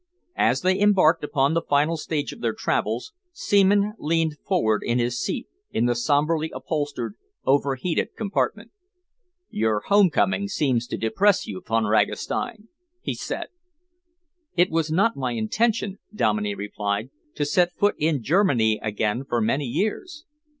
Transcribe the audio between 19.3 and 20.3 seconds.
many years."